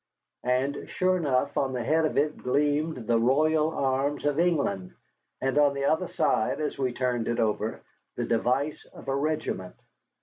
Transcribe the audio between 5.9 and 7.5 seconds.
side, as we turned it